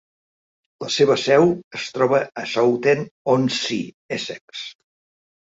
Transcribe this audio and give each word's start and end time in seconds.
La 0.83 0.87
seva 0.95 1.17
seu 1.23 1.45
es 1.81 1.85
troba 1.97 2.21
a 2.41 2.47
Southend-on-Sea, 2.55 3.95
Essex. 4.19 4.65